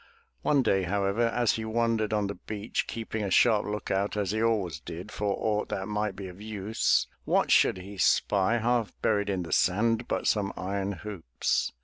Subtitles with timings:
[0.41, 4.41] One day, however, as he wandered on the beach, keeping a sharp lookout as he
[4.41, 9.29] always did for aught that might be of use, what should he spy, half buried
[9.29, 11.73] in the sand, but some iron hoops.